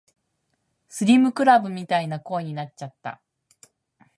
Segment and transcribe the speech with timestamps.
[0.87, 3.21] スリムクラブみたいな声になっちゃった